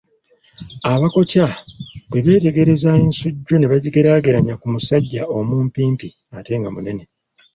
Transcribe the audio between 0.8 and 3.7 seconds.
Abaakoca bwe beetegereza ensujju ne